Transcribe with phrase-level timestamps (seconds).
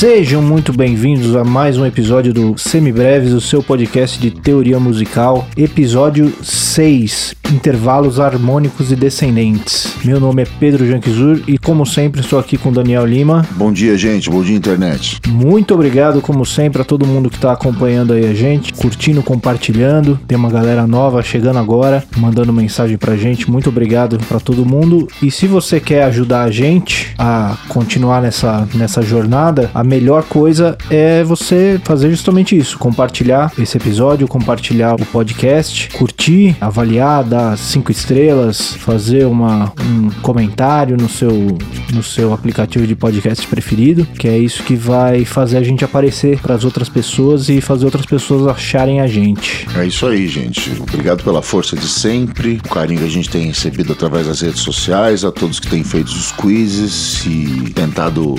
[0.00, 5.46] Sejam muito bem-vindos a mais um episódio do Semibreves, o seu podcast de teoria musical,
[5.56, 9.94] episódio 6, intervalos harmônicos e descendentes.
[10.04, 13.46] Meu nome é Pedro Janquizur e, como sempre, estou aqui com Daniel Lima.
[13.52, 14.30] Bom dia, gente.
[14.30, 15.20] Bom dia, internet.
[15.28, 20.18] Muito obrigado, como sempre, a todo mundo que está acompanhando aí a gente, curtindo, compartilhando.
[20.28, 23.50] Tem uma galera nova chegando agora, mandando mensagem pra gente.
[23.50, 25.08] Muito obrigado para todo mundo.
[25.22, 30.76] E se você quer ajudar a gente a continuar nessa, nessa jornada, a melhor coisa
[30.90, 37.90] é você fazer justamente isso: compartilhar esse episódio, compartilhar o podcast, curtir, avaliar, dar cinco
[37.90, 41.58] estrelas, fazer uma, um comentário no seu,
[41.92, 46.40] no seu aplicativo de podcast preferido, que é isso que vai fazer a gente aparecer
[46.40, 49.66] para as outras pessoas e fazer outras pessoas acharem a gente.
[49.76, 50.70] É isso aí, gente.
[50.80, 54.60] Obrigado pela força de sempre, o carinho que a gente tem recebido através das redes
[54.60, 58.38] sociais, a todos que têm feito os quizzes e tentado uh,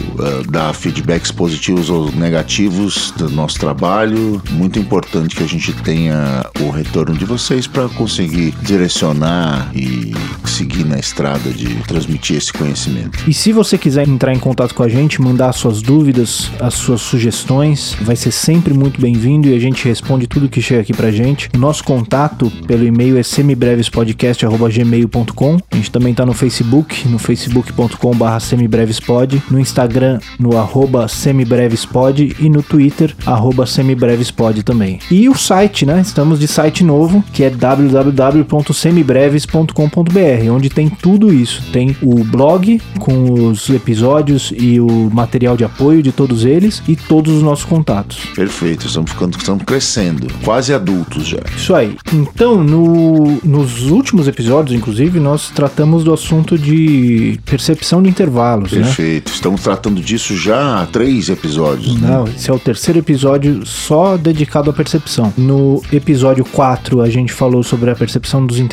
[0.49, 4.41] dar feedbacks positivos ou negativos do nosso trabalho.
[4.51, 8.90] Muito importante que a gente tenha o retorno de vocês para conseguir direcionar
[9.73, 10.13] e
[10.45, 13.23] seguir na estrada de transmitir esse conhecimento.
[13.27, 16.99] E se você quiser entrar em contato com a gente, mandar suas dúvidas, as suas
[17.01, 21.11] sugestões, vai ser sempre muito bem-vindo e a gente responde tudo que chega aqui pra
[21.11, 21.49] gente.
[21.55, 25.57] O nosso contato pelo e-mail é semibrevespodcast.gmail.com.
[25.71, 32.49] A gente também tá no Facebook, no facebook.com.br semibrevespod, no Instagram, no arroba semibrevespod e
[32.49, 34.99] no Twitter, arroba semibrevespod também.
[35.09, 36.01] E o site, né?
[36.01, 37.49] Estamos de site novo, que é
[38.81, 41.61] www.semibreves.com.br, onde tem tudo isso.
[41.71, 46.95] Tem o blog com os episódios e o material de apoio de todos eles e
[46.95, 48.25] todos os nossos contatos.
[48.35, 51.39] Perfeito, estamos ficando, estamos crescendo, quase adultos já.
[51.55, 51.95] Isso aí.
[52.11, 58.83] Então, no, nos últimos episódios, inclusive, nós tratamos do assunto de percepção de intervalos, né?
[58.83, 61.99] Perfeito, estamos tratando disso já há três episódios.
[61.99, 62.07] né?
[62.09, 65.33] Não, esse é o terceiro episódio só dedicado à percepção.
[65.37, 68.70] No episódio 4, a gente falou sobre a percepção dos intervalos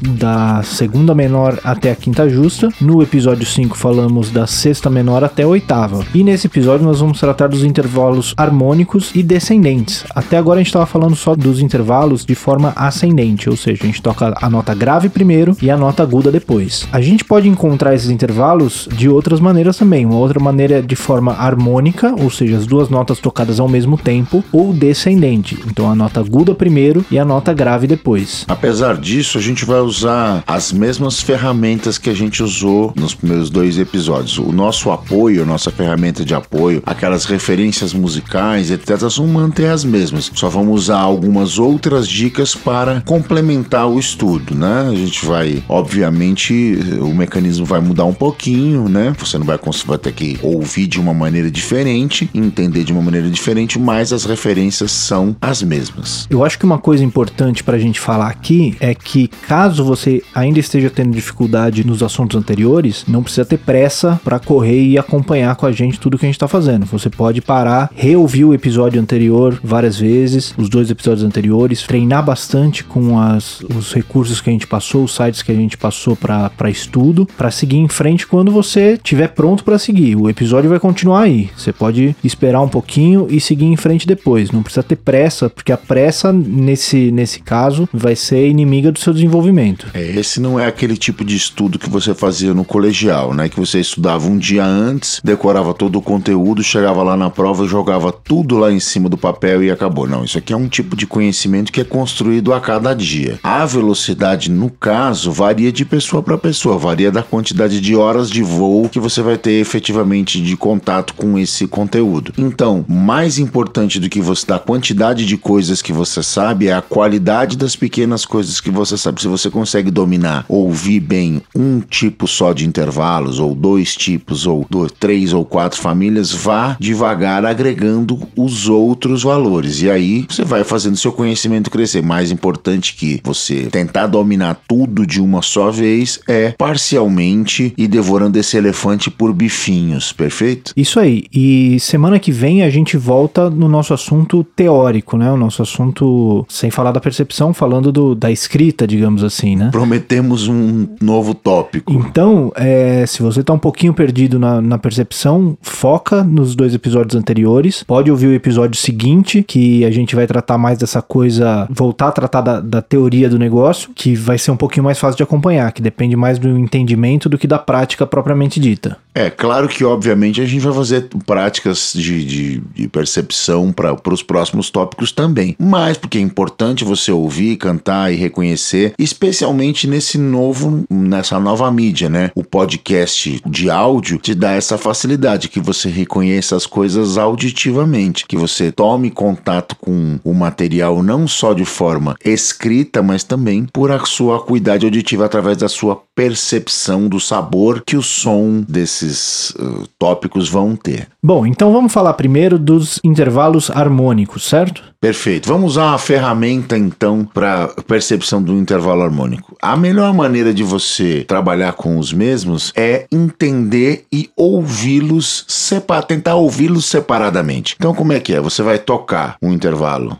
[0.00, 2.68] da segunda menor até a quinta justa.
[2.80, 6.04] No episódio 5, falamos da sexta menor até a oitava.
[6.12, 10.04] E nesse episódio, nós vamos tratar dos intervalos harmônicos e descendentes.
[10.14, 13.86] Até agora, a gente estava falando só dos intervalos de forma ascendente, ou seja, a
[13.86, 16.88] gente toca a nota grave primeiro e a nota aguda depois.
[16.90, 20.04] A gente pode encontrar esses intervalos de outras maneiras também.
[20.04, 23.96] Uma outra maneira é de forma harmônica, ou seja, as duas notas tocadas ao mesmo
[23.96, 25.56] tempo, ou descendente.
[25.66, 28.44] Então a nota aguda primeiro e a nota grave depois.
[28.48, 33.50] Apesar disso, a gente vai usar as mesmas ferramentas que a gente usou nos primeiros
[33.50, 34.38] dois episódios.
[34.38, 39.84] O nosso apoio, a nossa ferramenta de apoio, aquelas referências musicais, etc., vão manter as
[39.84, 40.30] mesmas.
[40.34, 44.88] Só vamos usar algumas outras dicas para complementar o estudo, né?
[44.90, 49.14] A gente vai, obviamente, o mecanismo vai mudar um pouquinho, né?
[49.18, 53.02] Você não vai, cons- vai ter que ouvir de uma maneira diferente, entender de uma
[53.02, 56.26] maneira diferente, mas as referências são as mesmas.
[56.30, 60.58] Eu acho que uma coisa importante pra gente falar aqui é que caso você ainda
[60.58, 65.66] esteja tendo dificuldade nos assuntos anteriores, não precisa ter pressa pra correr e acompanhar com
[65.66, 66.86] a gente tudo que a gente tá fazendo.
[66.86, 72.84] Você pode parar, reouvir o episódio anterior várias vezes, os dois episódios anteriores, treinar bastante
[72.84, 76.70] com as, os recursos que a gente passou, os sites que a gente passou pra
[76.70, 80.16] estudo, pra seguir em frente quando você estiver pronto pra seguir.
[80.16, 81.50] O episódio vai continuar aí.
[81.56, 84.50] Você pode esperar um pouquinho e seguir em frente depois.
[84.50, 89.12] Não precisa ter pressa, porque a pressa nesse, nesse caso vai ser inimiga do seu
[89.12, 89.86] desenvolvimento.
[89.94, 93.48] É, esse não é aquele tipo de estudo que você fazia no colegial, né?
[93.48, 98.12] Que você estudava um dia antes, decorava todo o conteúdo, chegava lá na prova, jogava
[98.12, 100.06] tudo lá em cima do papel e acabou.
[100.06, 103.38] Não, isso aqui é um tipo de conhecimento que é construído a cada dia.
[103.42, 108.42] A velocidade, no caso, varia de pessoa para pessoa, varia da quantidade de horas de
[108.42, 112.32] voo que você vai ter efetivamente de contato com esse conteúdo.
[112.36, 116.82] Então, mais importante do que você da quantidade de coisas que você sabe é a
[116.82, 119.20] qualidade das pequenas coisas que você sabe.
[119.20, 124.66] Se você consegue dominar, ouvir bem um tipo só de intervalos, ou dois tipos, ou
[124.68, 129.82] dois, três ou quatro famílias, vá devagar agregando os outros valores.
[129.82, 132.02] E aí você vai fazendo seu conhecimento crescer.
[132.02, 138.38] Mais importante que você tentar dominar tudo de uma só vez é parcialmente e devorando
[138.38, 140.72] esse elefante por bifinhos, perfeito?
[140.76, 141.24] Isso aí.
[141.32, 145.30] E semana que vem a gente volta no nosso assunto teórico, né?
[145.30, 149.68] O nosso assunto, sem falar da percepção, falando do, da escrita dita, digamos assim, né?
[149.72, 151.92] Prometemos um novo tópico.
[151.92, 157.16] Então, é, se você tá um pouquinho perdido na, na percepção, foca nos dois episódios
[157.16, 157.82] anteriores.
[157.82, 162.12] Pode ouvir o episódio seguinte, que a gente vai tratar mais dessa coisa, voltar a
[162.12, 165.70] tratar da, da teoria do negócio, que vai ser um pouquinho mais fácil de acompanhar,
[165.72, 168.96] que depende mais do entendimento do que da prática propriamente dita.
[169.14, 174.22] É, claro que, obviamente, a gente vai fazer práticas de, de, de percepção para os
[174.22, 175.56] próximos tópicos também.
[175.58, 182.08] Mas porque é importante você ouvir, cantar e reconhecer, especialmente nesse novo, nessa nova mídia,
[182.08, 182.30] né?
[182.34, 188.36] O podcast de áudio te dá essa facilidade, que você reconheça as coisas auditivamente, que
[188.36, 194.04] você tome contato com o material não só de forma escrita, mas também por a
[194.04, 198.62] sua acuidade auditiva através da sua percepção do sabor que o som
[199.00, 201.08] desses uh, tópicos vão ter.
[201.22, 204.82] Bom, então vamos falar primeiro dos intervalos harmônicos, certo?
[205.00, 205.48] Perfeito.
[205.48, 209.56] Vamos usar uma ferramenta então para percepção do intervalo harmônico.
[209.60, 216.34] A melhor maneira de você trabalhar com os mesmos é entender e ouvi-los, separ, tentar
[216.34, 217.76] ouvi-los separadamente.
[217.78, 218.40] Então como é que é?
[218.40, 220.18] Você vai tocar um intervalo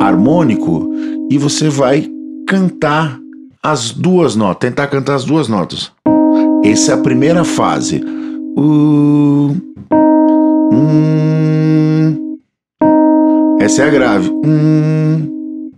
[0.00, 0.90] harmônico
[1.30, 2.08] e você vai
[2.48, 3.18] cantar
[3.62, 5.92] as duas notas, tentar cantar as duas notas.
[6.64, 8.00] Essa é a primeira fase.
[8.56, 9.56] Uh,
[10.72, 12.38] hum,
[13.60, 14.30] essa é a grave.
[14.44, 15.70] Hum.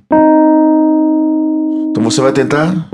[1.91, 2.89] Então você vai tentar.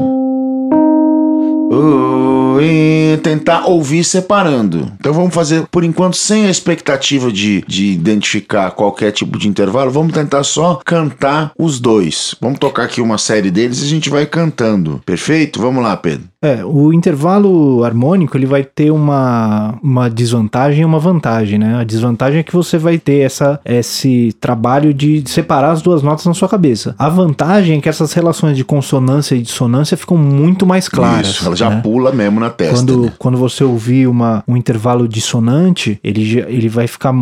[1.72, 4.90] Uh, e tentar ouvir separando.
[4.98, 9.90] Então vamos fazer, por enquanto, sem a expectativa de, de identificar qualquer tipo de intervalo,
[9.90, 12.34] vamos tentar só cantar os dois.
[12.40, 15.02] Vamos tocar aqui uma série deles e a gente vai cantando.
[15.04, 15.60] Perfeito?
[15.60, 16.30] Vamos lá, Pedro.
[16.42, 21.76] É, o intervalo harmônico ele vai ter uma, uma desvantagem e uma vantagem, né?
[21.76, 26.24] A desvantagem é que você vai ter essa, esse trabalho de separar as duas notas
[26.24, 26.94] na sua cabeça.
[26.98, 31.28] A vantagem é que essas relações de consonância e dissonância ficam muito mais claras.
[31.28, 31.80] Isso, ela já né?
[31.82, 32.76] pula mesmo na testa.
[32.76, 33.12] Quando, né?
[33.18, 37.14] quando você ouvir uma, um intervalo dissonante, ele, ele vai ficar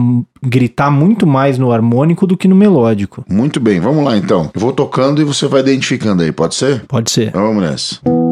[0.43, 3.25] gritar muito mais no harmônico do que no melódico.
[3.29, 4.51] Muito bem, vamos lá então.
[4.55, 6.85] Eu vou tocando e você vai identificando aí, pode ser?
[6.87, 7.29] Pode ser.
[7.29, 8.28] Então vamos nessa.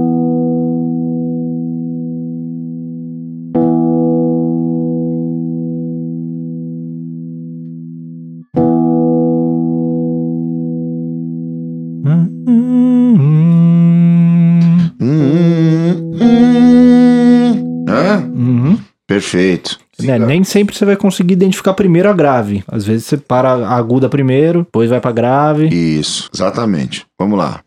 [19.37, 19.79] Perfeito.
[20.01, 22.65] Né, nem sempre você vai conseguir identificar primeiro a grave.
[22.67, 25.69] Às vezes você para a aguda primeiro, depois vai pra grave.
[25.69, 27.07] Isso, exatamente.
[27.19, 27.61] Vamos lá.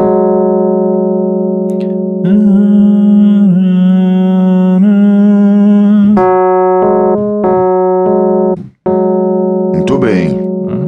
[9.73, 10.39] Muito bem.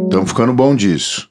[0.04, 1.31] Estamos ficando bom disso.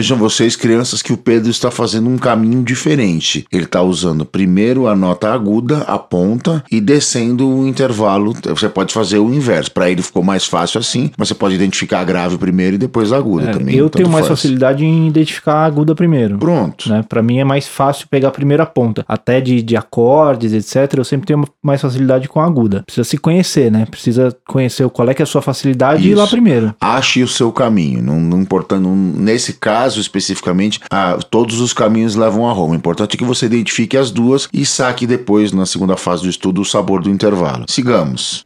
[0.00, 3.44] Vejam vocês, crianças, que o Pedro está fazendo um caminho diferente.
[3.52, 8.32] Ele está usando primeiro a nota aguda, a ponta, e descendo o intervalo.
[8.46, 9.70] Você pode fazer o inverso.
[9.72, 13.12] Para ele ficou mais fácil assim, mas você pode identificar a grave primeiro e depois
[13.12, 13.76] a aguda É, também.
[13.76, 14.40] eu tenho mais faz.
[14.40, 16.38] facilidade em identificar a aguda primeiro.
[16.38, 16.88] Pronto.
[16.88, 17.04] Né?
[17.06, 19.04] Para mim é mais fácil pegar a primeira ponta.
[19.06, 20.94] Até de, de acordes, etc.
[20.96, 22.84] Eu sempre tenho mais facilidade com a aguda.
[22.86, 23.84] Precisa se conhecer, né?
[23.84, 26.32] Precisa conhecer qual é que é a sua facilidade e ir lá Isso.
[26.32, 26.74] primeiro.
[26.80, 28.02] Ache o seu caminho.
[28.02, 32.74] Não, não importando, nesse caso especificamente, ah, todos os caminhos levam a Roma.
[32.74, 36.28] O importante é que você identifique as duas e saque depois, na segunda fase do
[36.28, 37.64] estudo, o sabor do intervalo.
[37.68, 38.42] Sigamos.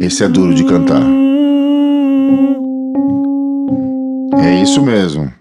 [0.00, 1.02] Esse é duro de cantar.
[4.42, 5.32] É isso mesmo.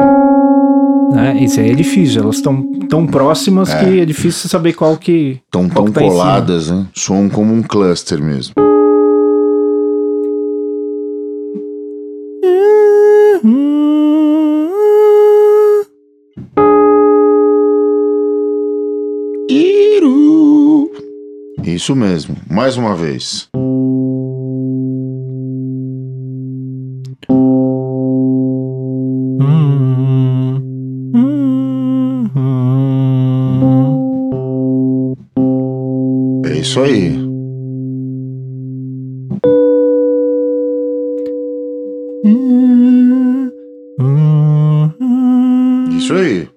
[1.14, 1.44] Né?
[1.44, 2.22] Isso aí é difícil.
[2.24, 3.84] Elas estão tão próximas É.
[3.84, 5.40] que é difícil saber qual que.
[5.46, 6.88] Estão tão que tá coladas, né?
[6.94, 8.54] Soam como um cluster mesmo.
[21.64, 22.36] Isso mesmo.
[22.50, 23.48] Mais uma vez.
[36.72, 37.12] Isso aí.
[45.98, 46.51] Isso aí.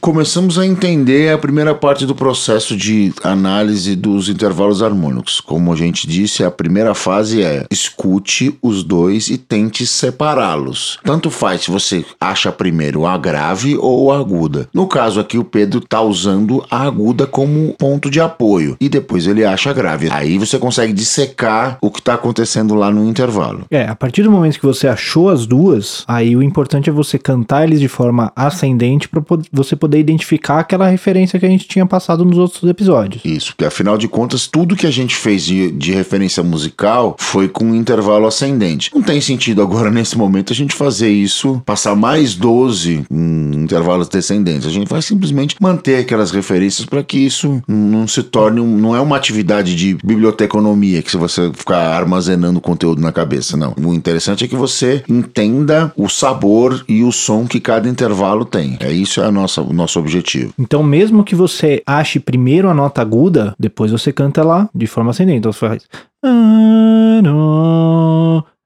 [0.00, 5.40] Começamos a entender a primeira parte do processo de análise dos intervalos harmônicos.
[5.40, 10.98] Como a gente disse, a primeira fase é escute os dois e tente separá-los.
[11.04, 14.68] Tanto faz se você acha primeiro a grave ou a aguda.
[14.72, 19.26] No caso aqui, o Pedro está usando a aguda como ponto de apoio e depois
[19.26, 20.08] ele acha a grave.
[20.10, 23.64] Aí você consegue dissecar o que está acontecendo lá no intervalo.
[23.70, 27.18] É, a partir do momento que você achou as duas, aí o importante é você
[27.18, 31.86] cantar eles de forma ascendente para você poder identificar aquela referência que a gente tinha
[31.86, 33.24] passado nos outros episódios.
[33.24, 37.48] Isso, porque afinal de contas, tudo que a gente fez de, de referência musical foi
[37.48, 38.90] com um intervalo ascendente.
[38.94, 44.08] Não tem sentido agora, nesse momento, a gente fazer isso, passar mais 12 em intervalos
[44.08, 44.66] descendentes.
[44.66, 49.00] A gente vai simplesmente manter aquelas referências para que isso não se torne, não é
[49.00, 53.74] uma atividade de biblioteconomia que você ficar armazenando conteúdo na cabeça, não.
[53.76, 58.76] O interessante é que você entenda o sabor e o som que cada intervalo tem.
[58.80, 60.52] É isso é a nossa, o nosso objetivo.
[60.58, 65.10] Então, mesmo que você ache primeiro a nota aguda, depois você canta lá de forma
[65.10, 65.38] ascendente.
[65.38, 65.82] Então você faz.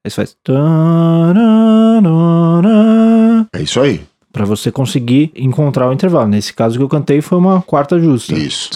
[0.03, 0.35] Aí você faz.
[3.53, 4.01] É isso aí.
[4.31, 6.29] Para você conseguir encontrar o intervalo.
[6.29, 8.33] Nesse caso que eu cantei foi uma quarta justa.
[8.33, 8.69] Isso.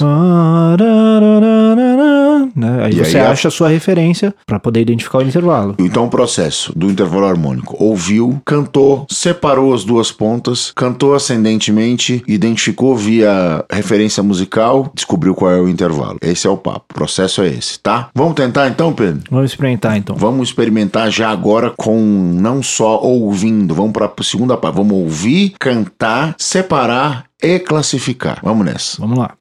[2.56, 2.86] Né?
[2.86, 5.76] Aí E você aí acha a sua referência para poder identificar o intervalo.
[5.80, 7.76] Então, o processo do intervalo harmônico.
[7.78, 15.60] Ouviu, cantou, separou as duas pontas, cantou ascendentemente, identificou via referência musical, descobriu qual é
[15.60, 16.18] o intervalo.
[16.22, 16.86] Esse é o papo.
[16.92, 18.10] O processo é esse, tá?
[18.16, 19.24] Vamos tentar então, Pedro?
[19.30, 20.16] Vamos experimentar então.
[20.16, 24.76] Vamos experimentar já agora com não só ouvindo, vamos para a segunda parte.
[24.76, 28.40] Vamos ouvir, cantar, separar e classificar.
[28.44, 28.98] Vamos nessa.
[29.00, 29.36] Vamos lá.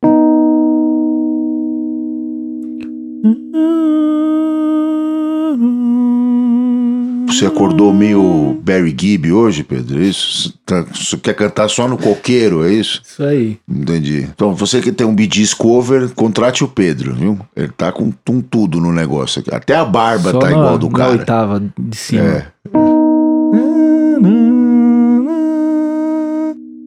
[7.27, 9.99] Você acordou meio Barry Gibb hoje, Pedro?
[10.01, 10.55] É Isso?
[10.65, 13.03] Tá- Você quer cantar só no coqueiro, é isso?
[13.05, 13.59] Isso aí.
[13.69, 14.29] Entendi.
[14.33, 17.39] Então, você que tem um Bidis cover, contrate o Pedro, viu?
[17.57, 19.53] Ele tá com, com tudo no negócio aqui.
[19.55, 21.11] Até a barba Só tá na, igual do na cara.
[21.13, 22.23] oitava de cima.
[22.23, 22.47] É.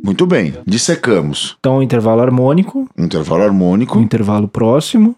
[0.03, 0.53] Muito bem.
[0.65, 1.57] Dissecamos.
[1.59, 3.99] Então, intervalo harmônico, Intervalo um harmônico.
[3.99, 5.13] intervalo próximo,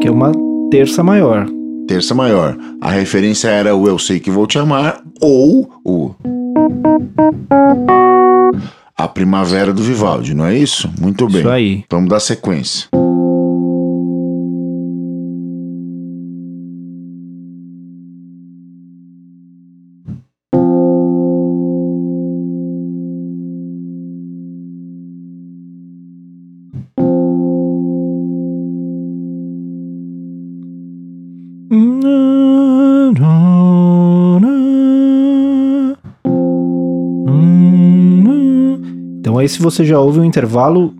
[0.00, 0.32] que é uma
[0.70, 1.46] terça maior.
[1.88, 2.56] Terça maior.
[2.80, 6.14] A referência era o Eu Sei Que Vou Te Amar ou o.
[8.96, 10.88] A Primavera do Vivaldi, não é isso?
[11.00, 11.40] Muito bem.
[11.40, 11.84] Isso aí.
[11.90, 12.89] Vamos dar sequência.
[39.30, 40.92] Então esse você já ouve um intervalo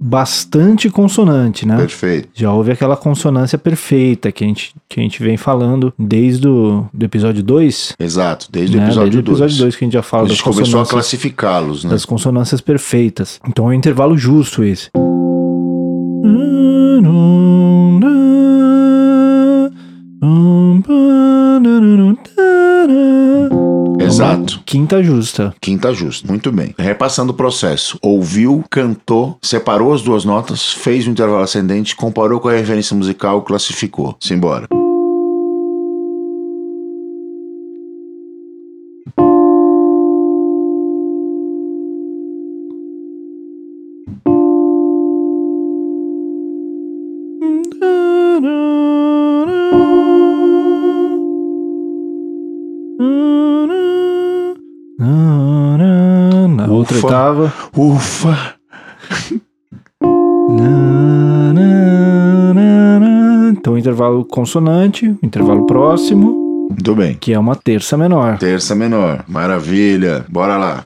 [0.00, 1.76] bastante consonante, né?
[1.76, 2.28] Perfeito.
[2.32, 6.86] Já houve aquela consonância perfeita que a gente, que a gente vem falando desde o
[6.94, 7.96] do episódio 2.
[7.98, 8.86] Exato, desde o né?
[8.86, 9.40] episódio desde o 2.
[9.40, 11.90] episódio 2 que a gente já fala A das gente começou a classificá-los, né?
[11.90, 13.40] das consonâncias perfeitas.
[13.48, 14.90] Então é um intervalo justo esse.
[24.22, 24.62] Exato.
[24.64, 25.54] Quinta justa.
[25.60, 26.28] Quinta justa.
[26.28, 26.74] Muito bem.
[26.78, 27.98] Repassando o processo.
[28.00, 33.42] Ouviu, cantou, separou as duas notas, fez o intervalo ascendente, comparou com a referência musical,
[33.42, 34.16] classificou.
[34.20, 34.81] Simbora.
[56.82, 57.06] Outra Ufa.
[57.06, 57.52] oitava.
[57.76, 58.54] Ufa!
[60.50, 63.48] Na, na, na.
[63.50, 67.14] Então, intervalo consonante, intervalo próximo, Muito bem.
[67.14, 68.38] que é uma terça menor.
[68.38, 69.24] Terça menor.
[69.28, 70.24] Maravilha.
[70.28, 70.84] Bora lá.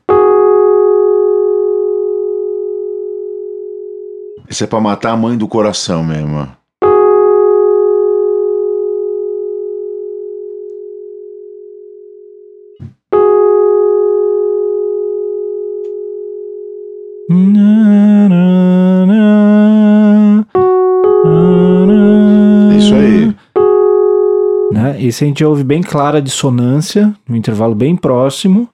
[4.49, 6.47] Isso é pra matar a mãe do coração mesmo.
[22.77, 23.35] Isso aí.
[24.71, 25.01] Né?
[25.03, 28.69] Esse a gente ouve bem clara a dissonância, no intervalo bem próximo.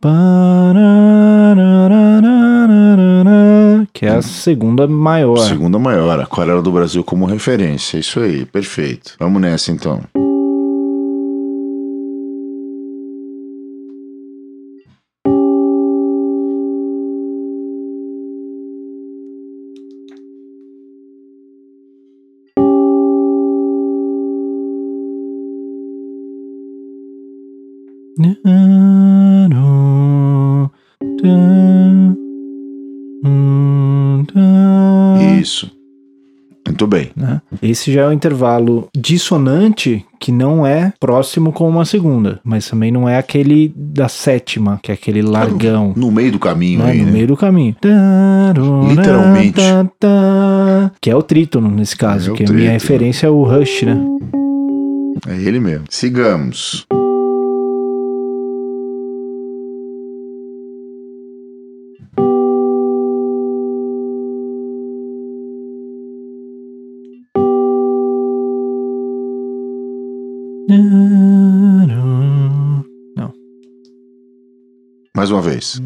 [3.92, 5.38] Que é a segunda maior.
[5.38, 7.98] Segunda maior, Aquarela do Brasil como referência.
[7.98, 9.16] Isso aí, perfeito.
[9.20, 10.02] Vamos nessa então.
[36.94, 37.12] Bem.
[37.16, 37.42] né?
[37.62, 42.92] Esse já é o intervalo dissonante que não é próximo com uma segunda, mas também
[42.92, 45.94] não é aquele da sétima, que é aquele largão.
[45.98, 47.12] No meio do caminho né, aí, no né?
[47.12, 47.76] meio do caminho.
[48.90, 49.54] Literalmente.
[51.02, 53.98] Que é o trítono nesse caso, É que a minha referência é o Rush, né?
[55.28, 55.86] É ele mesmo.
[55.90, 56.86] Sigamos.
[75.24, 75.82] Mais uma vez.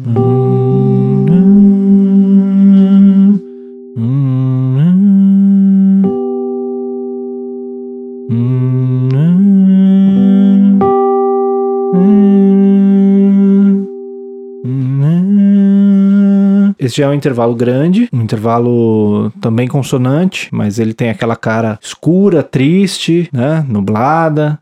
[16.80, 21.78] Esse já é um intervalo grande, um intervalo também consonante, mas ele tem aquela cara
[21.82, 23.64] escura, triste, né?
[23.68, 24.58] Nublada.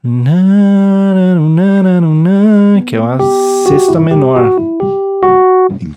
[2.85, 3.18] Que é uma
[3.68, 4.65] sexta menor.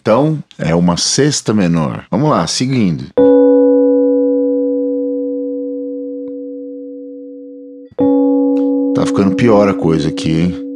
[0.02, 2.06] Então, é uma sexta menor.
[2.10, 3.06] Vamos lá, seguindo.
[8.96, 10.70] Tá ficando pior a coisa aqui, hein?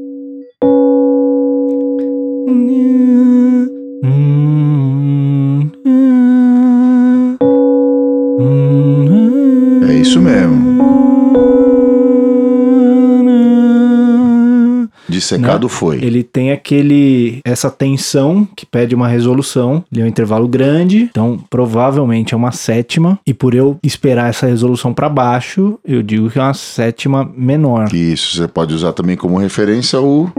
[15.23, 15.97] Dissecado foi.
[16.03, 19.83] Ele tem aquele essa tensão que pede uma resolução.
[19.91, 23.19] Ele é um intervalo grande, então provavelmente é uma sétima.
[23.25, 27.93] E por eu esperar essa resolução para baixo, eu digo que é uma sétima menor.
[27.93, 30.29] Isso, você pode usar também como referência o.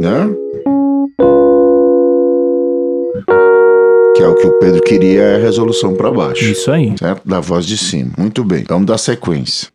[0.00, 0.30] Né?
[4.16, 6.44] Que é o que o Pedro queria, é a resolução para baixo.
[6.44, 6.94] Isso aí.
[6.98, 7.22] Certo?
[7.26, 8.10] Da voz de cima.
[8.18, 8.64] Muito bem.
[8.68, 9.68] Vamos dar sequência.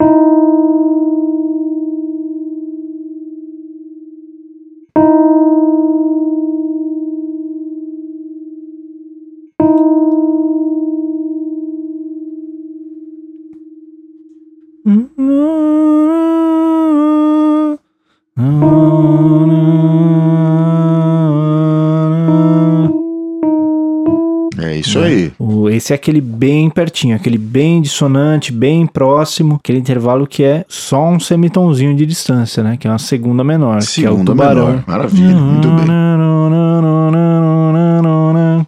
[24.71, 25.31] É isso aí.
[25.39, 30.65] O- Esse é aquele bem pertinho, aquele bem dissonante, bem próximo, aquele intervalo que é
[30.67, 32.77] só um semitonzinho de distância, né?
[32.77, 34.67] Que é uma segunda menor, que é o Segunda tubarão.
[34.67, 34.83] menor.
[34.87, 35.85] Maravilha, muito bem.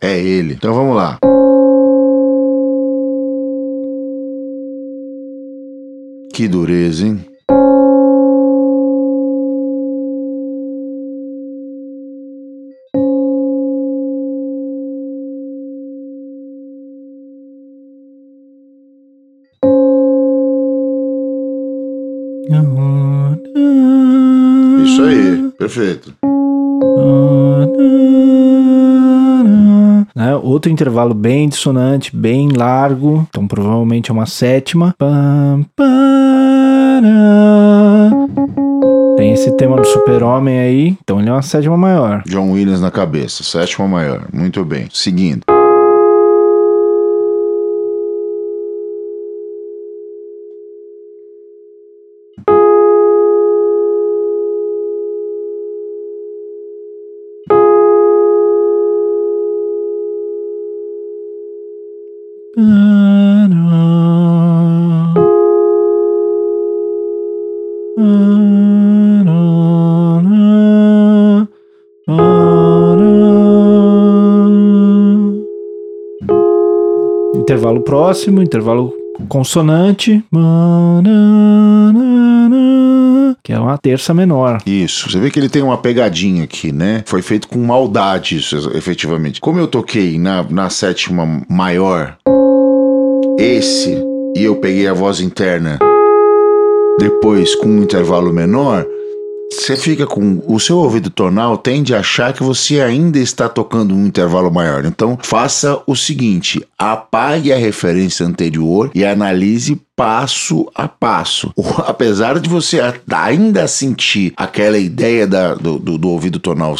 [0.01, 0.53] É ele.
[0.53, 1.17] Então vamos lá.
[6.33, 7.19] Que dureza, hein?
[25.67, 26.13] Perfeito.
[30.15, 30.35] Né?
[30.35, 34.95] Outro intervalo bem dissonante, bem largo, então provavelmente é uma sétima.
[39.17, 42.23] Tem esse tema do super-homem aí, então ele é uma sétima maior.
[42.25, 44.25] John Williams na cabeça, sétima maior.
[44.33, 44.87] Muito bem.
[44.91, 45.56] Seguindo.
[77.35, 78.91] Intervalo próximo, intervalo
[79.29, 80.23] consonante,
[83.43, 84.57] que é uma terça menor.
[84.65, 85.11] Isso.
[85.11, 87.03] Você vê que ele tem uma pegadinha aqui, né?
[87.05, 89.39] Foi feito com maldade isso, efetivamente.
[89.39, 92.17] Como eu toquei na, na sétima maior,
[93.37, 93.95] esse,
[94.35, 95.77] e eu peguei a voz interna
[96.99, 98.85] depois com um intervalo menor,
[99.51, 100.41] você fica com.
[100.47, 104.85] O seu ouvido tonal tende a achar que você ainda está tocando um intervalo maior.
[104.85, 111.51] Então, faça o seguinte: apague a referência anterior e analise passo a passo.
[111.87, 112.79] Apesar de você
[113.11, 116.75] ainda sentir aquela ideia da, do, do, do, ouvido tonal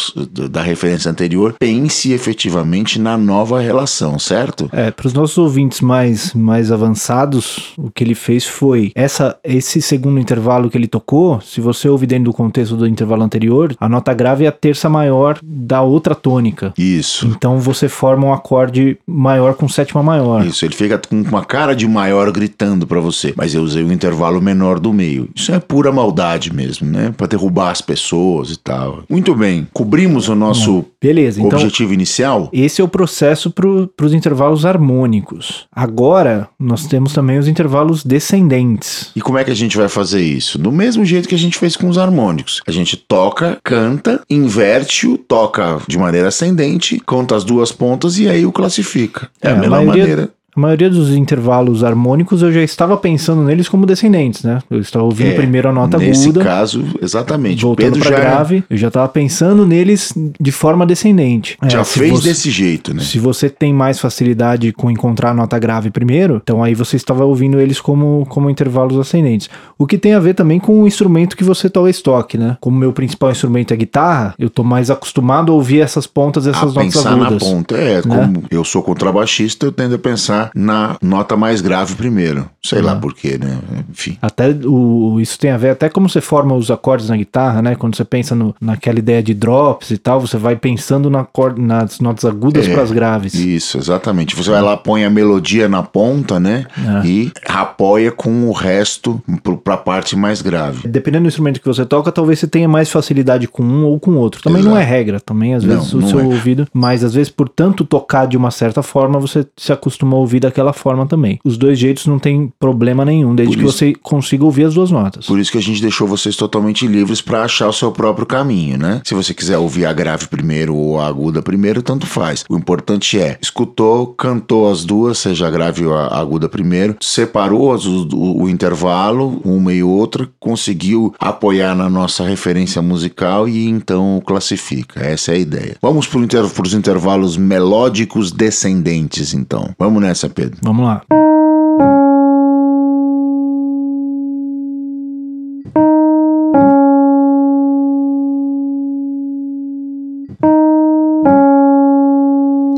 [0.48, 4.70] da referência anterior, pense efetivamente na nova relação, certo?
[4.72, 9.82] É, para os nossos ouvintes mais, mais avançados, o que ele fez foi essa, esse
[9.82, 13.88] segundo intervalo que ele tocou, se você ouvir dentro do contexto do intervalo anterior, a
[13.88, 16.72] nota grave é a terça maior da outra tônica.
[16.78, 17.26] Isso.
[17.26, 20.46] Então você forma um acorde maior com sétima maior.
[20.46, 23.92] Isso, ele fica com uma cara de maior gritando para você, mas eu usei um
[23.92, 25.28] intervalo menor do meio.
[25.34, 27.12] Isso é pura maldade mesmo, né?
[27.16, 29.04] Para derrubar as pessoas e tal.
[29.08, 32.48] Muito bem, cobrimos o nosso Beleza, então, objetivo inicial.
[32.52, 35.66] Esse é o processo para os intervalos harmônicos.
[35.72, 39.10] Agora, nós temos também os intervalos descendentes.
[39.14, 40.58] E como é que a gente vai fazer isso?
[40.58, 42.60] Do mesmo jeito que a gente fez com os harmônicos.
[42.66, 48.44] A gente toca, canta, inverte-o, toca de maneira ascendente, conta as duas pontas e aí
[48.44, 49.28] o classifica.
[49.40, 50.30] É, é a melhor maneira.
[50.58, 54.58] A maioria dos intervalos harmônicos eu já estava pensando neles como descendentes, né?
[54.68, 56.40] Eu estava ouvindo é, primeiro a nota nesse aguda.
[56.40, 57.62] Nesse caso, exatamente.
[57.62, 61.56] Voltando para grave, eu já estava pensando neles de forma descendente.
[61.68, 63.00] Já é, fez você, desse jeito, né?
[63.04, 67.24] Se você tem mais facilidade com encontrar a nota grave primeiro, então aí você estava
[67.24, 69.48] ouvindo eles como, como intervalos ascendentes.
[69.78, 72.56] O que tem a ver também com o instrumento que você talvez toque, né?
[72.60, 76.62] Como meu principal instrumento é guitarra, eu tô mais acostumado a ouvir essas pontas, essas
[76.62, 77.30] a notas pensar agudas.
[77.30, 77.96] na ponta, é.
[77.98, 78.02] Né?
[78.02, 82.48] Como eu sou contrabaixista, eu tendo a pensar na nota mais grave primeiro.
[82.68, 83.58] Sei lá porquê, né?
[83.90, 84.18] Enfim.
[84.20, 87.74] Até o, isso tem a ver até como você forma os acordes na guitarra, né?
[87.74, 91.26] Quando você pensa no, naquela ideia de drops e tal, você vai pensando na
[91.56, 93.34] nas notas agudas é, para as graves.
[93.34, 94.34] Isso, exatamente.
[94.34, 96.66] Você vai lá, põe a melodia na ponta, né?
[97.02, 97.06] É.
[97.06, 99.22] E apoia com o resto
[99.62, 100.88] para a parte mais grave.
[100.88, 104.16] Dependendo do instrumento que você toca, talvez você tenha mais facilidade com um ou com
[104.16, 104.42] outro.
[104.42, 104.74] Também Exato.
[104.74, 106.24] não é regra, também às vezes não, o seu é.
[106.24, 110.20] ouvido, mas às vezes por tanto tocar de uma certa forma, você se acostuma a
[110.20, 111.38] ouvir daquela forma também.
[111.44, 115.26] Os dois jeitos não tem problema nenhum, desde que você consiga ouvir as duas notas.
[115.26, 118.78] Por isso que a gente deixou vocês totalmente livres para achar o seu próprio caminho,
[118.78, 119.00] né?
[119.04, 122.44] Se você quiser ouvir a grave primeiro ou a aguda primeiro, tanto faz.
[122.48, 127.72] O importante é, escutou, cantou as duas, seja a grave ou a aguda primeiro, separou
[127.72, 134.20] as, o, o, intervalo, uma e outra, conseguiu apoiar na nossa referência musical e então
[134.26, 135.00] classifica.
[135.00, 135.76] Essa é a ideia.
[135.80, 139.70] Vamos para inter, os intervalos melódicos descendentes, então.
[139.78, 140.58] Vamos nessa, Pedro.
[140.62, 141.02] Vamos lá.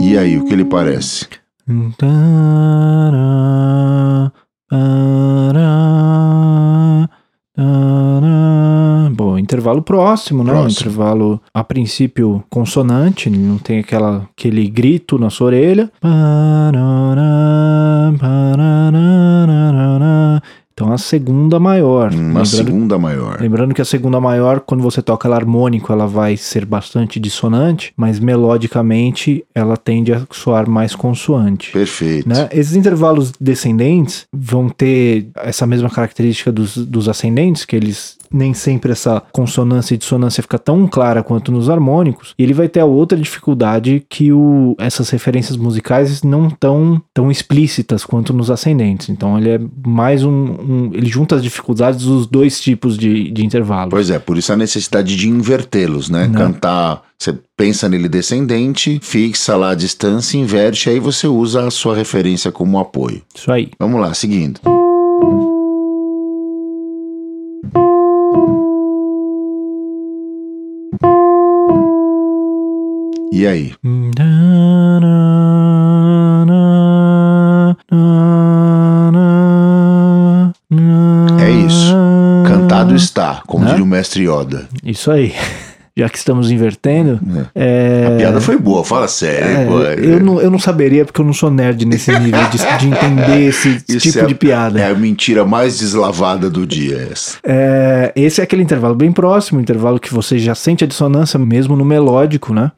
[0.00, 1.26] E aí, o que ele parece?
[9.14, 10.52] Bom, intervalo próximo, né?
[10.52, 10.70] Próximo.
[10.80, 15.92] Intervalo a princípio consonante, não tem aquela, aquele grito na sua orelha.
[20.81, 22.11] Então a segunda maior.
[22.11, 23.38] Uma segunda maior.
[23.38, 27.93] Lembrando que a segunda maior, quando você toca ela harmônico, ela vai ser bastante dissonante,
[27.95, 31.71] mas melodicamente ela tende a soar mais consoante.
[31.71, 32.27] Perfeito.
[32.27, 32.49] Né?
[32.51, 38.93] Esses intervalos descendentes vão ter essa mesma característica dos, dos ascendentes, que eles nem sempre
[38.93, 42.35] essa consonância e dissonância fica tão clara quanto nos harmônicos.
[42.38, 47.31] E ele vai ter a outra dificuldade que o, essas referências musicais não tão tão
[47.31, 49.09] explícitas quanto nos ascendentes.
[49.09, 53.45] Então ele é mais um, um ele junta as dificuldades dos dois tipos de, de
[53.45, 53.90] intervalo.
[53.90, 56.27] Pois é, por isso a necessidade de invertê-los, né?
[56.27, 56.35] Não.
[56.35, 61.95] Cantar você pensa nele descendente, fixa lá a distância, inverte, aí você usa a sua
[61.95, 63.21] referência como apoio.
[63.35, 63.71] Isso aí.
[63.79, 64.59] Vamos lá, seguindo.
[73.33, 73.73] E aí?
[81.38, 81.95] É isso.
[82.47, 84.69] Cantado está, como diria o mestre Yoda.
[84.85, 85.33] Isso aí
[86.00, 87.20] já que estamos invertendo.
[87.54, 87.62] É.
[87.62, 88.06] É...
[88.06, 89.84] A piada foi boa, fala sério.
[89.84, 92.88] É, eu, não, eu não saberia, porque eu não sou nerd nesse nível de, de
[92.88, 94.80] entender esse Isso tipo é de piada.
[94.80, 97.10] É a mentira mais deslavada do dia.
[97.44, 101.76] É, esse é aquele intervalo bem próximo, intervalo que você já sente a dissonância mesmo
[101.76, 102.72] no melódico, né?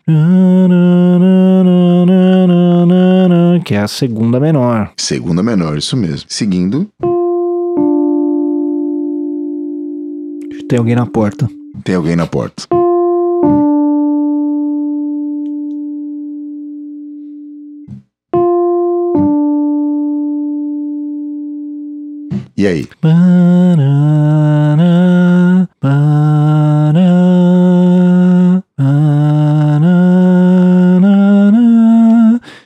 [3.64, 4.90] Que é a segunda menor.
[4.96, 6.24] Segunda menor, isso mesmo.
[6.28, 6.88] Seguindo.
[10.68, 11.48] Tem alguém na porta.
[11.84, 12.81] Tem alguém na porta.
[22.62, 22.86] E aí?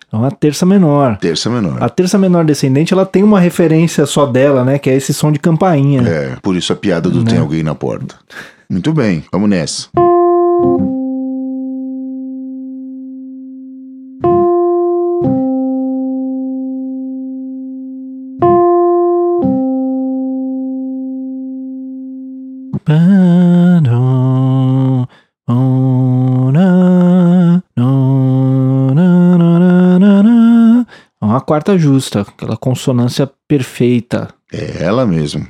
[0.06, 1.16] Então a terça menor.
[1.18, 1.82] Terça menor.
[1.82, 4.78] A terça menor descendente, ela tem uma referência só dela, né?
[4.78, 6.02] Que é esse som de campainha.
[6.06, 7.30] É, por isso a piada do Né?
[7.30, 8.14] tem alguém na porta.
[8.68, 9.88] Muito bem, vamos nessa.
[31.78, 34.28] Justa, aquela consonância perfeita.
[34.52, 35.46] É ela mesmo.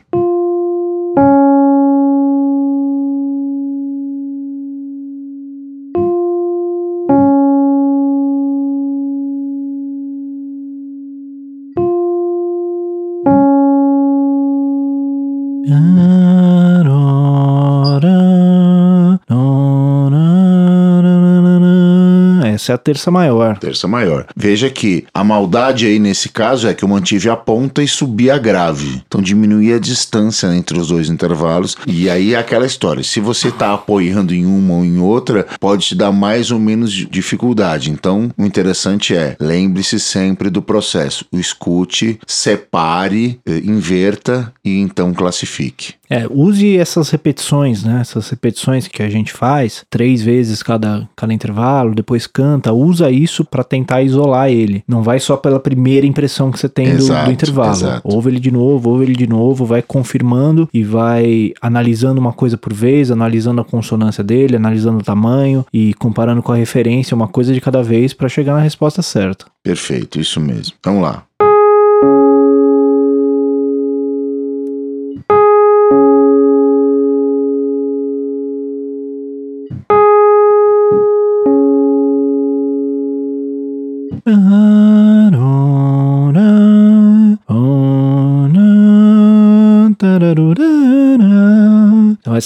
[22.66, 23.58] Essa é a terça maior.
[23.58, 24.26] Terça maior.
[24.34, 28.28] Veja que a maldade aí nesse caso é que eu mantive a ponta e subi
[28.28, 29.02] a grave.
[29.06, 31.76] Então diminuía a distância entre os dois intervalos.
[31.86, 33.04] E aí é aquela história.
[33.04, 36.92] Se você tá apoiando em uma ou em outra, pode te dar mais ou menos
[36.92, 37.88] di- dificuldade.
[37.88, 41.24] Então o interessante é lembre-se sempre do processo.
[41.30, 45.94] O escute, separe, eh, inverta e então classifique.
[46.08, 48.00] É, use essas repetições, né?
[48.00, 53.44] Essas repetições que a gente faz, três vezes cada, cada intervalo, depois canta, usa isso
[53.44, 54.84] pra tentar isolar ele.
[54.86, 57.72] Não vai só pela primeira impressão que você tem do, Exato, do intervalo.
[57.72, 58.00] exato.
[58.04, 62.56] Ouve ele de novo, ouve ele de novo, vai confirmando e vai analisando uma coisa
[62.56, 67.28] por vez, analisando a consonância dele, analisando o tamanho e comparando com a referência, uma
[67.28, 69.46] coisa de cada vez pra chegar na resposta certa.
[69.62, 70.74] Perfeito, isso mesmo.
[70.84, 71.24] Vamos lá.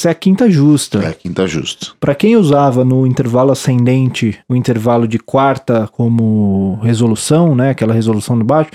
[0.01, 0.99] Essa é a quinta justa.
[0.99, 1.89] É a quinta justa.
[2.01, 8.39] Para quem usava no intervalo ascendente o intervalo de quarta como resolução, né, aquela resolução
[8.39, 8.71] de baixo,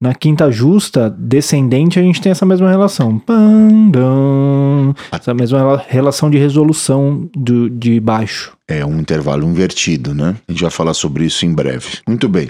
[0.00, 3.20] na, quinta justa descendente a gente tem essa mesma relação,
[5.12, 8.56] essa mesma rela- relação de resolução do, de baixo.
[8.66, 10.36] É um intervalo invertido, né?
[10.48, 11.98] A gente vai falar sobre isso em breve.
[12.08, 12.48] Muito bem.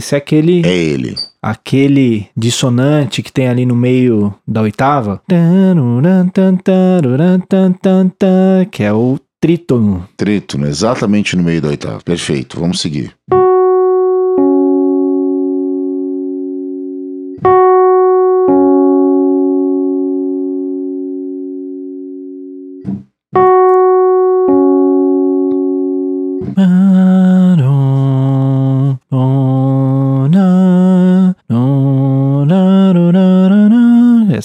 [0.00, 1.14] Esse é aquele É ele.
[1.42, 5.20] aquele dissonante que tem ali no meio da oitava,
[8.70, 10.08] que é o trítono.
[10.16, 12.00] Trítono, exatamente no meio da oitava.
[12.02, 13.12] Perfeito, vamos seguir.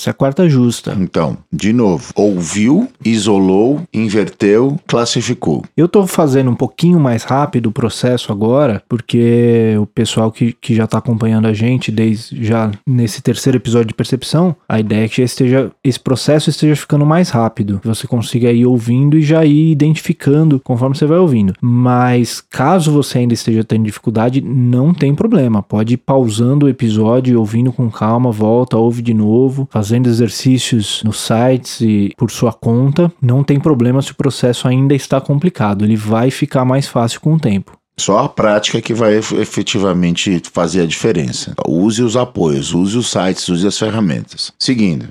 [0.05, 0.95] Essa é a quarta justa.
[0.99, 5.63] Então, de novo, ouviu, isolou, inverteu, classificou.
[5.75, 10.75] Eu tô fazendo um pouquinho mais rápido o processo agora, porque o pessoal que, que
[10.75, 15.09] já tá acompanhando a gente desde já nesse terceiro episódio de percepção, a ideia é
[15.09, 17.81] que esteja, esse processo esteja ficando mais rápido.
[17.83, 21.55] Você consiga ir ouvindo e já ir identificando conforme você vai ouvindo.
[21.59, 25.63] Mas caso você ainda esteja tendo dificuldade, não tem problema.
[25.63, 31.19] Pode ir pausando o episódio, ouvindo com calma, volta, ouve de novo, fazendo exercícios nos
[31.21, 33.12] sites e por sua conta.
[33.21, 35.86] Não tem problema se o processo ainda está complicado.
[35.86, 37.77] Ele vai ficar mais fácil com o tempo.
[37.97, 41.53] Só a prática que vai ef- efetivamente fazer a diferença.
[41.65, 44.51] Use os apoios, use os sites, use as ferramentas.
[44.60, 45.08] Seguindo.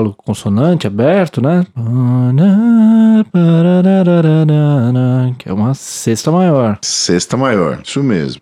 [0.00, 1.64] Intervalo consonante aberto, né?
[5.38, 6.78] Que é uma sexta maior.
[6.82, 8.40] Sexta maior, isso mesmo.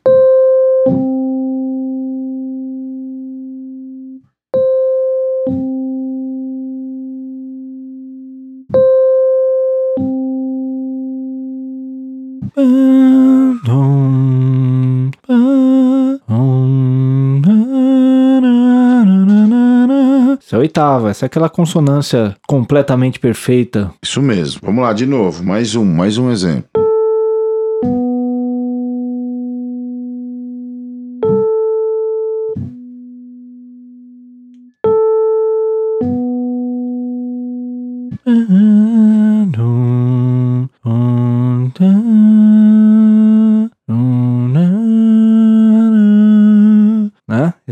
[20.59, 21.11] A oitava.
[21.11, 23.91] Essa é aquela consonância completamente perfeita.
[24.03, 24.61] Isso mesmo.
[24.65, 25.45] Vamos lá de novo.
[25.45, 26.78] Mais um, mais um exemplo.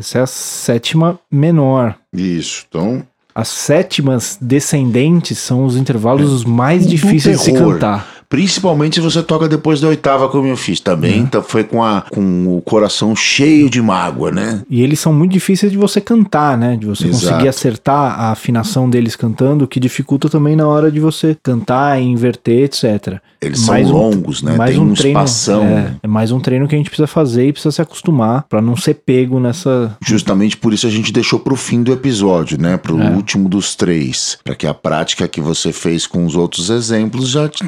[0.07, 1.97] Essa é a sétima menor.
[2.13, 2.65] Isso.
[2.69, 8.16] Então, As sétimas descendentes são os intervalos os mais difíceis de se cantar.
[8.37, 11.21] Principalmente se você toca depois da oitava, como eu fiz também.
[11.21, 14.61] Então foi com, a, com o coração cheio de mágoa, né?
[14.69, 16.77] E eles são muito difíceis de você cantar, né?
[16.77, 17.25] De você Exato.
[17.29, 21.99] conseguir acertar a afinação deles cantando, o que dificulta também na hora de você cantar,
[21.99, 23.21] inverter, etc.
[23.41, 24.55] Eles são Mais um- longos, né?
[24.55, 25.65] Mais Tem um treino, espação.
[25.65, 28.61] é, é mais um treino que a gente precisa fazer e precisa se acostumar pra
[28.61, 29.97] não ser pego nessa.
[30.05, 32.77] Justamente por isso a gente deixou pro fim do episódio, né?
[32.77, 33.11] Pro É.
[33.11, 34.37] último dos três.
[34.45, 37.65] Para que a prática que você fez com os outros exemplos já te-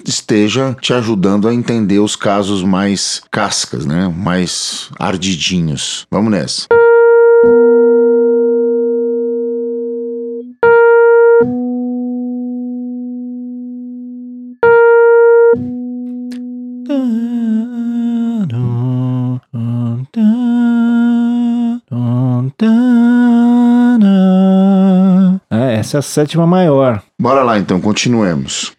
[0.59, 4.13] esteja te ajudando a entender os casos mais cascas, né?
[4.15, 6.07] Mais ardidinhos.
[6.11, 6.67] Vamos nessa.
[25.51, 27.03] É, essa é a sétima maior.
[27.21, 28.78] Bora lá então, continuemos.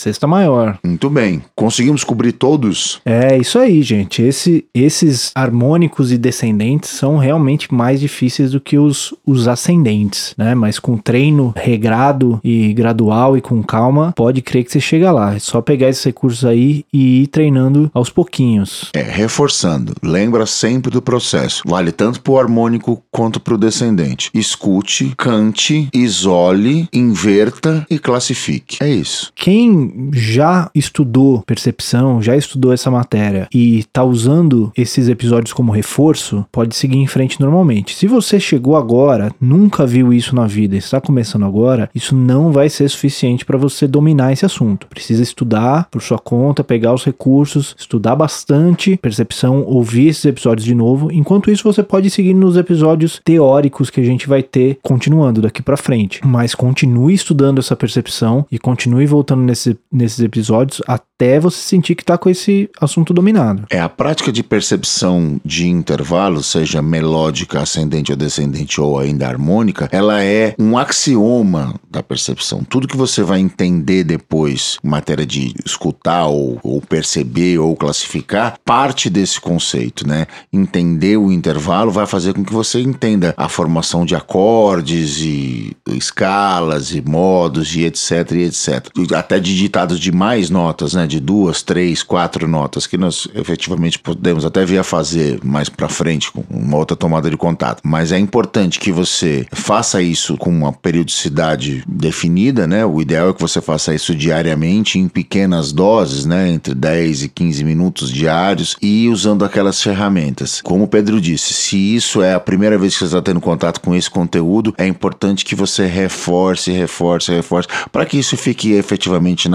[0.00, 0.78] Sexta maior.
[0.84, 1.42] Muito bem.
[1.54, 3.00] Conseguimos cobrir todos?
[3.04, 4.22] É isso aí, gente.
[4.22, 10.54] Esse- esses harmônicos e descendentes são realmente mais difíceis do que os, os ascendentes, né?
[10.54, 15.34] Mas com treino regrado e gradual e com calma, pode crer que você chega lá.
[15.34, 18.90] É só pegar esses recursos aí e ir treinando aos pouquinhos.
[18.94, 21.62] É, reforçando, lembra sempre do processo.
[21.66, 24.30] Vale tanto pro harmônico quanto pro descendente.
[24.34, 28.76] Escute, cante, isole, inverta e classifique.
[28.80, 29.32] É isso.
[29.34, 36.44] Quem já estudou percepção, já estudou essa matéria e tá usando esses episódios como reforço,
[36.50, 37.94] pode seguir em frente normalmente.
[37.94, 42.68] Se você chegou agora, nunca viu isso na vida, está começando agora, isso não vai
[42.68, 44.86] ser suficiente para você dominar esse assunto.
[44.86, 50.74] Precisa estudar por sua conta, pegar os recursos, estudar bastante percepção, ouvir esses episódios de
[50.74, 51.10] novo.
[51.12, 55.62] Enquanto isso, você pode seguir nos episódios teóricos que a gente vai ter continuando daqui
[55.62, 56.20] para frente.
[56.24, 62.04] Mas continue estudando essa percepção e continue voltando nesse- nesses episódios até você sentir que
[62.04, 63.64] tá com esse assunto dominado.
[63.70, 69.88] É a prática de percepção de intervalos, seja melódica, ascendente ou descendente ou ainda harmônica,
[69.92, 72.64] ela é um axioma da percepção.
[72.64, 78.56] Tudo que você vai entender depois, em matéria de escutar ou, ou perceber ou classificar,
[78.64, 80.26] parte desse conceito, né?
[80.52, 86.94] Entender o intervalo vai fazer com que você entenda a formação de acordes e escalas
[86.94, 88.86] e modos e etc e etc.
[89.14, 91.06] Até de ditados de mais notas, né?
[91.06, 95.88] De duas, três, quatro notas que nós efetivamente podemos até vir a fazer mais pra
[95.88, 97.80] frente com uma outra tomada de contato.
[97.84, 102.84] Mas é importante que você faça isso com uma periodicidade definida, né?
[102.84, 106.50] O ideal é que você faça isso diariamente em pequenas doses, né?
[106.50, 110.60] Entre 10 e 15 minutos diários e usando aquelas ferramentas.
[110.62, 113.80] Como o Pedro disse, se isso é a primeira vez que você está tendo contato
[113.80, 119.48] com esse conteúdo, é importante que você reforce, reforce, reforce, para que isso fique efetivamente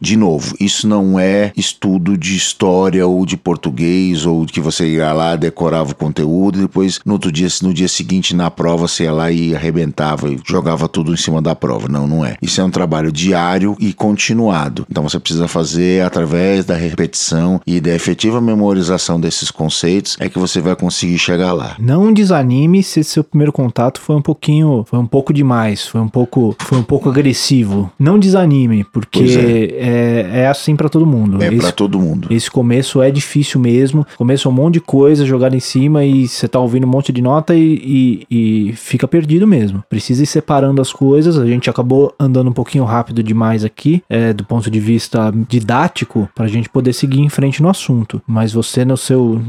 [0.00, 5.12] De novo, isso não é estudo de história ou de português ou que você ia
[5.12, 9.04] lá, decorava o conteúdo e depois no outro dia, no dia seguinte na prova você
[9.04, 11.88] ia lá e arrebentava e jogava tudo em cima da prova.
[11.88, 12.36] Não, não é.
[12.40, 14.86] Isso é um trabalho diário e continuado.
[14.90, 20.38] Então você precisa fazer através da repetição e da efetiva memorização desses conceitos é que
[20.38, 21.76] você vai conseguir chegar lá.
[21.78, 26.08] Não desanime se seu primeiro contato foi um pouquinho, foi um pouco demais, foi um
[26.08, 27.90] pouco, foi um pouco agressivo.
[27.98, 30.30] Não desanime, porque Pois é.
[30.40, 31.42] é, assim pra todo mundo.
[31.42, 32.28] É Esse pra todo mundo.
[32.30, 34.06] Esse começo é difícil mesmo.
[34.16, 37.12] Começo é um monte de coisa jogada em cima e você tá ouvindo um monte
[37.12, 39.82] de nota e, e- e fica perdido mesmo.
[39.88, 41.38] Precisa ir separando as coisas.
[41.38, 46.28] A gente acabou andando um pouquinho rápido demais aqui, é, do ponto de vista didático,
[46.34, 48.20] pra gente poder seguir em frente no assunto.
[48.26, 49.40] Mas você, no seu,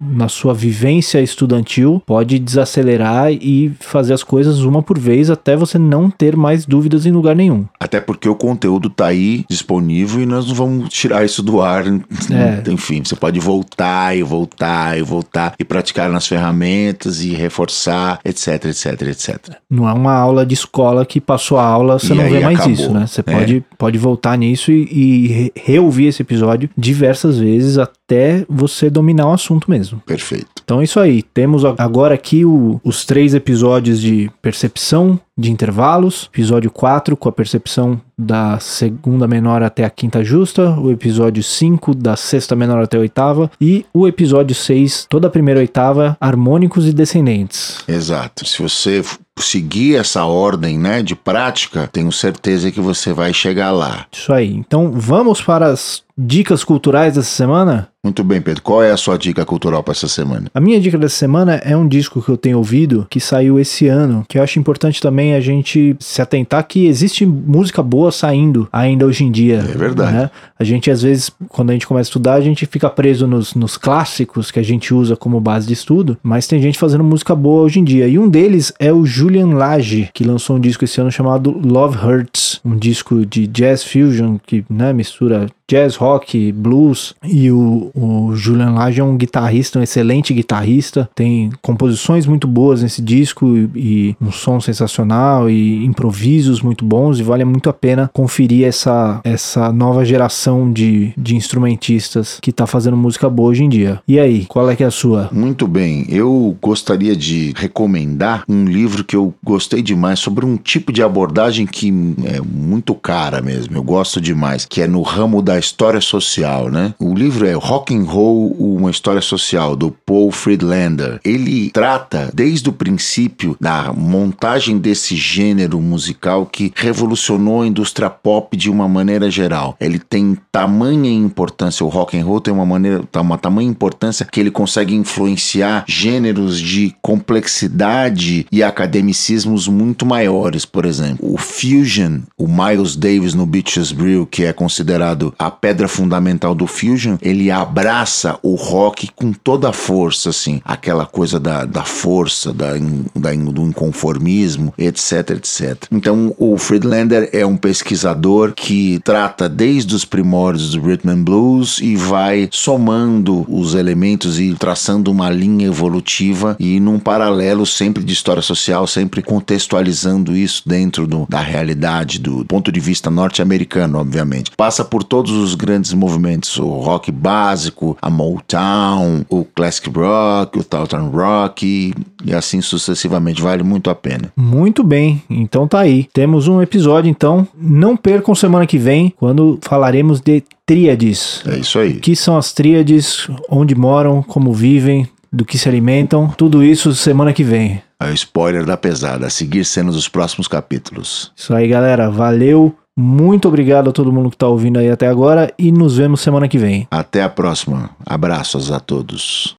[0.00, 5.78] na sua vivência estudantil, pode desacelerar e fazer as coisas uma por vez até você
[5.78, 7.64] não ter mais dúvidas em lugar nenhum.
[7.80, 11.84] Até porque o conteúdo tá aí disponível e nós não vamos tirar isso do ar.
[11.86, 12.70] É.
[12.70, 18.64] Enfim, você pode voltar e voltar e voltar e praticar nas ferramentas e reforçar, etc,
[18.66, 19.38] etc, etc.
[19.70, 22.56] Não é uma aula de escola que passou a aula, você E não vê mais
[22.58, 22.72] acabou.
[22.72, 23.06] isso, né?
[23.06, 23.22] Você É.
[23.22, 29.28] pode, pode voltar nisso e, e re- reouvir esse episódio diversas vezes até você dominar
[29.28, 30.00] o assunto mesmo.
[30.06, 30.46] Perfeito.
[30.62, 31.22] Então é isso aí.
[31.22, 36.28] Temos agora aqui o- os três episódios de percepção de intervalos.
[36.32, 40.70] Episódio 4 com a percepção da segunda menor até a quinta justa.
[40.78, 43.50] O episódio 5 da sexta menor até a oitava.
[43.60, 47.78] E o episódio 6, toda a primeira oitava, harmônicos e descendentes.
[47.88, 48.46] Exato.
[48.46, 49.02] Se você
[49.38, 54.06] seguir essa ordem, né, de prática, tenho certeza que você vai chegar lá.
[54.12, 54.52] Isso aí.
[54.52, 57.88] Então vamos para as dicas culturais dessa semana?
[58.02, 58.62] Muito bem, Pedro.
[58.62, 60.48] Qual é a sua dica cultural para essa semana?
[60.54, 63.88] A minha dica dessa semana é um disco que eu tenho ouvido que saiu esse
[63.88, 68.68] ano, que eu acho importante também a gente se atentar que existe música boa saindo
[68.70, 69.56] ainda hoje em dia.
[69.56, 70.12] É verdade.
[70.12, 70.30] né?
[70.58, 73.54] A gente, às vezes, quando a gente começa a estudar, a gente fica preso nos,
[73.54, 77.34] nos clássicos que a gente usa como base de estudo, mas tem gente fazendo música
[77.34, 78.06] boa hoje em dia.
[78.06, 81.96] E um deles é o Julian Lage, que lançou um disco esse ano chamado Love
[81.96, 87.14] Hurts, um disco de jazz fusion que né, mistura jazz, rock, blues.
[87.22, 91.08] E o, o Julian Lage é um guitarrista, um excelente guitarrista.
[91.14, 97.18] Tem composições muito boas nesse disco e, e um som sensacional e improvisos muito bons.
[97.18, 102.66] E vale muito a pena conferir essa, essa nova geração de, de instrumentistas que tá
[102.66, 104.00] fazendo música boa hoje em dia.
[104.06, 105.28] E aí, qual é que é a sua?
[105.32, 110.92] Muito bem, eu gostaria de recomendar um livro que eu gostei demais sobre um tipo
[110.92, 111.88] de abordagem que
[112.24, 116.94] é muito cara mesmo, eu gosto demais, que é no ramo da história social, né?
[116.98, 121.20] O livro é Rock and Roll, uma história social do Paul Friedlander.
[121.24, 128.56] Ele trata desde o princípio da montagem desse gênero musical que revolucionou a indústria pop
[128.56, 129.76] de uma maneira geral.
[129.80, 134.26] Ele tem tamanha importância, o rock and roll tem uma maneira, tá uma tamanha importância
[134.30, 138.62] que ele consegue influenciar gêneros de complexidade e
[139.04, 141.18] academicismos muito maiores, por exemplo.
[141.20, 146.66] O fusion, o Miles Davis no Beaches Brew, que é considerado a pedra fundamental do
[146.66, 152.52] fusion, ele abraça o rock com toda a força, assim, aquela coisa da, da força,
[152.52, 152.72] da,
[153.14, 155.86] da, do inconformismo, etc, etc.
[155.92, 161.78] Então, o Friedlander é um pesquisador que trata desde os primórdios do rhythm and blues
[161.80, 168.12] e vai somando os elementos e traçando uma linha evolutiva e num paralelo sempre de
[168.12, 174.52] história social, sempre contextualizando isso dentro do- da realidade, do ponto de vista norte-americano, obviamente.
[174.56, 180.64] Passa por todos os grandes movimentos, o rock básico, a Motown, o classic rock, o
[180.70, 183.42] Southern rock e, e assim sucessivamente.
[183.42, 184.32] Vale muito a pena.
[184.36, 186.08] Muito bem, então tá aí.
[186.12, 187.46] Temos um episódio, então.
[187.56, 191.42] Não percam semana que vem, quando falaremos de tríades.
[191.46, 191.92] É isso aí.
[191.92, 196.94] O que são as tríades, onde moram, como vivem, do que se alimentam, tudo isso
[196.94, 197.82] semana que vem.
[198.00, 201.32] É o spoiler da pesada, a seguir cenas dos próximos capítulos.
[201.34, 202.08] Isso aí, galera.
[202.10, 202.74] Valeu.
[202.96, 206.46] Muito obrigado a todo mundo que tá ouvindo aí até agora e nos vemos semana
[206.46, 206.86] que vem.
[206.92, 207.90] Até a próxima.
[208.06, 209.52] Abraços a todos.